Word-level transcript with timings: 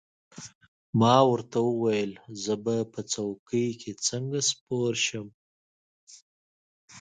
ما 0.99 1.15
ورته 1.31 1.57
وویل: 1.69 2.11
زه 2.43 2.53
به 2.63 2.75
په 2.93 3.01
څوکۍ 3.11 3.67
کې 3.81 3.91
څنګه 4.07 4.39
سپور 4.49 4.93
شم؟ 5.05 5.27